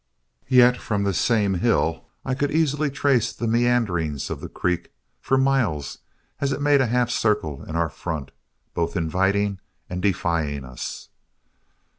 Yet 0.47 0.77
from 0.77 1.03
this 1.03 1.19
same 1.19 1.53
hill 1.53 2.07
I 2.25 2.33
could 2.33 2.49
easily 2.49 2.89
trace 2.89 3.31
the 3.31 3.45
meanderings 3.47 4.31
of 4.31 4.41
the 4.41 4.49
creek 4.49 4.91
for 5.19 5.37
miles 5.37 5.99
as 6.39 6.51
it 6.51 6.59
made 6.59 6.81
a 6.81 6.87
half 6.87 7.11
circle 7.11 7.61
in 7.63 7.75
our 7.75 7.89
front, 7.91 8.31
both 8.73 8.97
inviting 8.97 9.59
and 9.91 10.01
defying 10.01 10.65
us. 10.65 11.09